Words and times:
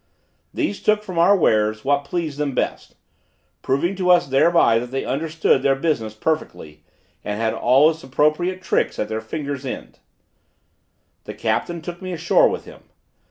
These 0.51 0.81
took 0.81 1.03
from 1.03 1.19
our 1.19 1.37
wares 1.37 1.85
what 1.85 2.05
pleased 2.05 2.39
them 2.39 2.55
best, 2.55 2.95
proving 3.61 3.95
to 3.97 4.09
us 4.09 4.25
thereby 4.25 4.79
that 4.79 4.89
they 4.89 5.05
understood 5.05 5.61
their 5.61 5.75
business 5.75 6.15
perfectly, 6.15 6.83
and 7.23 7.39
had 7.39 7.53
all 7.53 7.87
its 7.91 8.03
appropriate 8.03 8.63
tricks 8.63 8.97
at 8.97 9.09
their 9.09 9.21
fingers' 9.21 9.63
ends. 9.63 9.99
The 11.25 11.35
captain 11.35 11.83
took 11.83 12.01
me 12.01 12.13
ashore 12.13 12.49
with 12.49 12.65
him. 12.65 12.81